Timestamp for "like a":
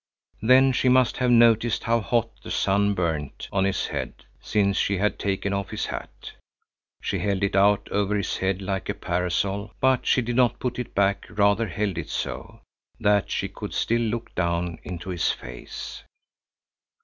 8.63-8.95